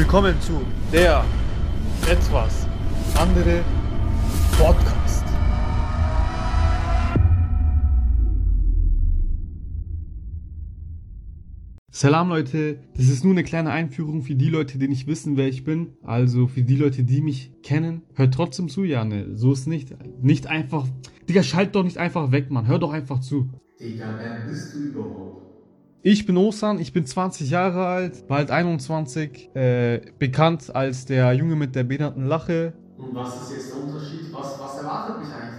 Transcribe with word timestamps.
Willkommen 0.00 0.40
zu 0.40 0.62
der 0.90 1.22
etwas 2.10 2.66
andere 3.18 3.62
Podcast. 4.56 5.26
Salam 11.90 12.30
Leute, 12.30 12.78
das 12.96 13.10
ist 13.10 13.24
nur 13.24 13.34
eine 13.34 13.44
kleine 13.44 13.72
Einführung 13.72 14.22
für 14.22 14.34
die 14.34 14.48
Leute, 14.48 14.78
die 14.78 14.88
nicht 14.88 15.06
wissen, 15.06 15.36
wer 15.36 15.48
ich 15.48 15.64
bin. 15.64 15.88
Also 16.02 16.46
für 16.46 16.62
die 16.62 16.76
Leute, 16.76 17.04
die 17.04 17.20
mich 17.20 17.52
kennen, 17.62 18.00
hört 18.14 18.32
trotzdem 18.32 18.70
zu, 18.70 18.84
Janne. 18.84 19.36
So 19.36 19.52
ist 19.52 19.66
nicht. 19.66 19.94
Nicht 20.22 20.46
einfach. 20.46 20.88
Digga, 21.28 21.42
schalt 21.42 21.74
doch 21.74 21.84
nicht 21.84 21.98
einfach 21.98 22.32
weg, 22.32 22.50
Mann. 22.50 22.66
Hör 22.66 22.78
doch 22.78 22.94
einfach 22.94 23.20
zu. 23.20 23.50
Digga, 23.78 24.18
wer 24.18 24.48
bist 24.48 24.74
du 24.74 24.78
überhaupt? 24.78 25.49
Ich 26.02 26.24
bin 26.24 26.38
Osan, 26.38 26.78
ich 26.78 26.94
bin 26.94 27.04
20 27.04 27.50
Jahre 27.50 27.84
alt, 27.86 28.26
bald 28.26 28.50
21, 28.50 29.54
äh, 29.54 30.00
bekannt 30.18 30.74
als 30.74 31.04
der 31.04 31.30
Junge 31.34 31.56
mit 31.56 31.76
der 31.76 31.84
behinderten 31.84 32.24
Lache. 32.24 32.72
Und 32.96 33.14
was 33.14 33.42
ist 33.42 33.52
jetzt 33.52 33.74
der 33.74 33.82
Unterschied? 33.82 34.32
Was, 34.32 34.58
was 34.58 34.78
erwartet 34.78 35.18
mich 35.18 35.28
eigentlich? 35.28 35.49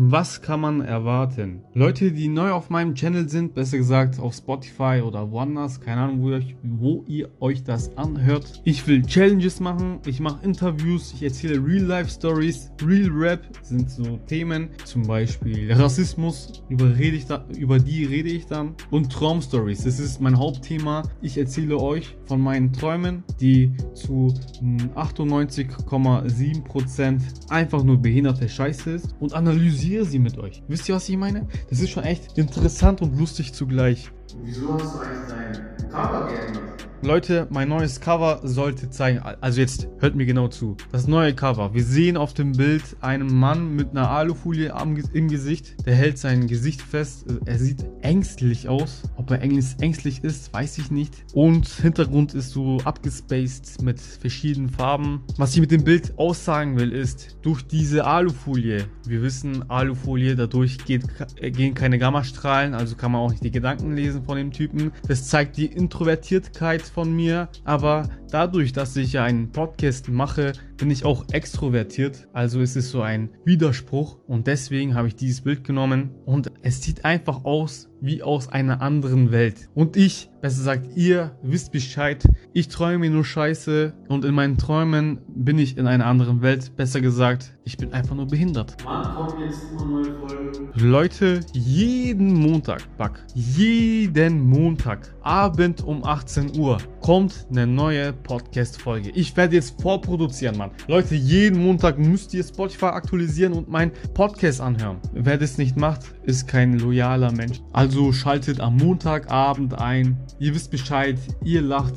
Was 0.00 0.42
kann 0.42 0.60
man 0.60 0.80
erwarten? 0.80 1.64
Leute, 1.74 2.12
die 2.12 2.28
neu 2.28 2.52
auf 2.52 2.70
meinem 2.70 2.94
Channel 2.94 3.28
sind, 3.28 3.54
besser 3.54 3.78
gesagt 3.78 4.20
auf 4.20 4.32
Spotify 4.32 5.02
oder 5.04 5.32
woanders, 5.32 5.80
keine 5.80 6.02
Ahnung, 6.02 6.22
wo 6.22 6.28
ihr, 6.30 6.36
euch, 6.36 6.56
wo 6.62 7.04
ihr 7.08 7.28
euch 7.40 7.64
das 7.64 7.96
anhört. 7.96 8.60
Ich 8.62 8.86
will 8.86 9.02
Challenges 9.02 9.58
machen, 9.58 9.98
ich 10.06 10.20
mache 10.20 10.44
Interviews, 10.44 11.12
ich 11.14 11.24
erzähle 11.24 11.60
Real-Life-Stories. 11.60 12.70
Real 12.80 13.10
Rap 13.10 13.40
sind 13.62 13.90
so 13.90 14.20
Themen, 14.28 14.68
zum 14.84 15.02
Beispiel 15.02 15.72
Rassismus, 15.72 16.62
über, 16.68 16.96
ich 16.96 17.26
da, 17.26 17.44
über 17.58 17.80
die 17.80 18.04
rede 18.04 18.28
ich 18.28 18.46
dann. 18.46 18.76
Und 18.92 19.12
Traumstories, 19.12 19.82
das 19.82 19.98
ist 19.98 20.20
mein 20.20 20.38
Hauptthema. 20.38 21.02
Ich 21.22 21.36
erzähle 21.36 21.76
euch 21.76 22.16
von 22.28 22.40
meinen 22.40 22.72
Träumen, 22.72 23.24
die 23.40 23.72
zu 23.94 24.32
hm, 24.60 24.90
98,7% 24.94 27.20
einfach 27.48 27.82
nur 27.82 27.96
behinderte 27.96 28.48
Scheiße 28.48 28.92
ist 28.92 29.16
und 29.18 29.34
analysiere 29.34 30.04
sie 30.04 30.20
mit 30.20 30.38
euch. 30.38 30.62
Wisst 30.68 30.88
ihr, 30.88 30.94
was 30.94 31.08
ich 31.08 31.16
meine? 31.16 31.48
Das 31.70 31.80
ist 31.80 31.90
schon 31.90 32.04
echt 32.04 32.38
interessant 32.38 33.02
und 33.02 33.18
lustig 33.18 33.52
zugleich. 33.54 34.12
Wieso 34.44 34.74
hast 34.74 34.94
du 34.94 35.00
eigentlich 35.00 35.26
dein 35.28 35.90
Cover 35.90 36.28
geändert? 36.28 36.77
Leute, 37.02 37.46
mein 37.50 37.68
neues 37.68 38.00
Cover 38.00 38.40
sollte 38.42 38.90
zeigen, 38.90 39.20
also 39.20 39.60
jetzt 39.60 39.86
hört 40.00 40.16
mir 40.16 40.26
genau 40.26 40.48
zu. 40.48 40.76
Das 40.90 41.06
neue 41.06 41.32
Cover. 41.32 41.72
Wir 41.72 41.84
sehen 41.84 42.16
auf 42.16 42.34
dem 42.34 42.52
Bild 42.52 42.82
einen 43.00 43.38
Mann 43.38 43.76
mit 43.76 43.90
einer 43.90 44.10
Alufolie 44.10 44.74
am, 44.74 44.96
im 45.12 45.28
Gesicht. 45.28 45.86
Der 45.86 45.94
hält 45.94 46.18
sein 46.18 46.48
Gesicht 46.48 46.82
fest. 46.82 47.24
Er 47.44 47.56
sieht 47.56 47.86
ängstlich 48.02 48.68
aus. 48.68 49.04
Ob 49.16 49.30
er 49.30 49.40
ängstlich 49.40 50.24
ist, 50.24 50.52
weiß 50.52 50.78
ich 50.78 50.90
nicht. 50.90 51.14
Und 51.34 51.68
Hintergrund 51.68 52.34
ist 52.34 52.50
so 52.50 52.78
abgespaced 52.82 53.80
mit 53.80 54.00
verschiedenen 54.00 54.68
Farben. 54.68 55.22
Was 55.36 55.54
ich 55.54 55.60
mit 55.60 55.70
dem 55.70 55.84
Bild 55.84 56.18
aussagen 56.18 56.80
will, 56.80 56.90
ist, 56.90 57.38
durch 57.42 57.62
diese 57.62 58.06
Alufolie, 58.06 58.86
wir 59.06 59.22
wissen, 59.22 59.70
Alufolie, 59.70 60.34
dadurch 60.34 60.78
geht, 60.84 61.04
gehen 61.36 61.74
keine 61.74 61.98
Gammastrahlen, 61.98 62.74
also 62.74 62.96
kann 62.96 63.12
man 63.12 63.20
auch 63.20 63.30
nicht 63.30 63.44
die 63.44 63.52
Gedanken 63.52 63.94
lesen 63.94 64.24
von 64.24 64.36
dem 64.36 64.50
Typen. 64.50 64.90
Das 65.06 65.28
zeigt 65.28 65.56
die 65.56 65.66
Introvertiertheit 65.66 66.87
von 66.88 67.14
mir, 67.14 67.48
aber 67.64 68.08
dadurch, 68.30 68.72
dass 68.72 68.96
ich 68.96 69.12
ja 69.12 69.24
einen 69.24 69.52
Podcast 69.52 70.08
mache, 70.08 70.52
bin 70.76 70.90
ich 70.90 71.04
auch 71.04 71.24
extrovertiert. 71.32 72.28
Also 72.32 72.60
es 72.60 72.76
ist 72.76 72.90
so 72.90 73.02
ein 73.02 73.30
Widerspruch 73.44 74.18
und 74.26 74.46
deswegen 74.46 74.94
habe 74.94 75.08
ich 75.08 75.16
dieses 75.16 75.42
Bild 75.42 75.64
genommen 75.64 76.10
und 76.24 76.52
es 76.62 76.82
sieht 76.82 77.04
einfach 77.04 77.44
aus 77.44 77.87
wie 78.00 78.22
aus 78.22 78.48
einer 78.48 78.80
anderen 78.80 79.32
Welt. 79.32 79.68
Und 79.74 79.96
ich, 79.96 80.30
besser 80.40 80.58
gesagt, 80.58 80.96
ihr 80.96 81.36
wisst 81.42 81.72
Bescheid, 81.72 82.24
ich 82.52 82.68
träume 82.68 83.10
nur 83.10 83.24
Scheiße 83.24 83.92
und 84.08 84.24
in 84.24 84.34
meinen 84.34 84.56
Träumen 84.56 85.18
bin 85.28 85.58
ich 85.58 85.76
in 85.76 85.86
einer 85.86 86.06
anderen 86.06 86.42
Welt. 86.42 86.76
Besser 86.76 87.00
gesagt, 87.00 87.54
ich 87.64 87.76
bin 87.76 87.92
einfach 87.92 88.14
nur 88.14 88.26
behindert. 88.26 88.76
Wann 88.84 89.02
kommen 89.14 89.42
jetzt 89.42 89.62
immer 89.72 89.84
neue 89.86 90.14
Folgen? 90.26 90.70
Leute, 90.74 91.40
jeden 91.52 92.34
Montag, 92.34 92.96
Back, 92.96 93.24
jeden 93.34 94.42
Montag, 94.48 95.14
Abend 95.22 95.82
um 95.84 96.04
18 96.04 96.58
Uhr, 96.58 96.78
kommt 97.00 97.46
eine 97.50 97.66
neue 97.66 98.12
Podcast-Folge. 98.12 99.10
Ich 99.14 99.36
werde 99.36 99.56
jetzt 99.56 99.80
vorproduzieren, 99.80 100.56
Mann. 100.56 100.70
Leute, 100.86 101.14
jeden 101.14 101.62
Montag 101.62 101.98
müsst 101.98 102.32
ihr 102.34 102.44
Spotify 102.44 102.86
aktualisieren 102.86 103.52
und 103.52 103.68
meinen 103.68 103.92
Podcast 104.14 104.60
anhören. 104.60 104.98
Wer 105.12 105.36
das 105.36 105.58
nicht 105.58 105.76
macht, 105.76 106.02
ist 106.24 106.46
kein 106.46 106.78
loyaler 106.78 107.32
Mensch. 107.32 107.60
Also 107.72 107.87
schaltet 108.12 108.60
am 108.60 108.76
Montagabend 108.76 109.78
ein. 109.78 110.18
Ihr 110.38 110.54
wisst 110.54 110.70
Bescheid, 110.70 111.18
ihr 111.44 111.62
lacht, 111.62 111.94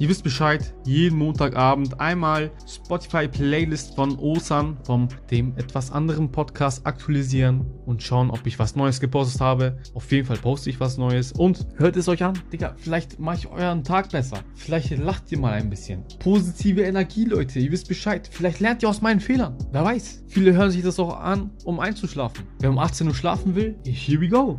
Ihr 0.00 0.08
wisst 0.08 0.24
Bescheid, 0.24 0.74
jeden 0.84 1.18
Montagabend 1.18 2.00
einmal 2.00 2.50
Spotify 2.66 3.28
Playlist 3.28 3.94
von 3.94 4.18
Osan, 4.18 4.76
vom 4.84 5.06
dem 5.30 5.56
etwas 5.56 5.92
anderen 5.92 6.32
Podcast 6.32 6.84
aktualisieren 6.84 7.64
und 7.86 8.02
schauen, 8.02 8.30
ob 8.30 8.44
ich 8.44 8.58
was 8.58 8.74
Neues 8.74 8.98
gepostet 8.98 9.40
habe. 9.40 9.78
Auf 9.94 10.10
jeden 10.10 10.26
Fall 10.26 10.38
poste 10.38 10.68
ich 10.68 10.80
was 10.80 10.98
Neues 10.98 11.30
und 11.30 11.66
hört 11.76 11.96
es 11.96 12.08
euch 12.08 12.24
an. 12.24 12.36
Digga, 12.52 12.74
vielleicht 12.76 13.20
mache 13.20 13.36
ich 13.36 13.46
euren 13.48 13.84
Tag 13.84 14.10
besser. 14.10 14.38
Vielleicht 14.56 14.90
lacht 14.98 15.30
ihr 15.30 15.38
mal 15.38 15.52
ein 15.52 15.70
bisschen. 15.70 16.02
Positive 16.18 16.82
Energie, 16.82 17.26
Leute. 17.26 17.60
Ihr 17.60 17.70
wisst 17.70 17.86
Bescheid. 17.86 18.28
Vielleicht 18.32 18.58
lernt 18.58 18.82
ihr 18.82 18.88
aus 18.88 19.00
meinen 19.00 19.20
Fehlern. 19.20 19.56
Wer 19.70 19.84
weiß. 19.84 20.24
Viele 20.26 20.54
hören 20.54 20.72
sich 20.72 20.82
das 20.82 20.98
auch 20.98 21.20
an, 21.20 21.52
um 21.64 21.78
einzuschlafen. 21.78 22.44
Wer 22.58 22.70
um 22.70 22.78
18 22.78 23.06
Uhr 23.06 23.14
schlafen 23.14 23.54
will, 23.54 23.76
here 23.84 24.20
we 24.20 24.28
go. 24.28 24.58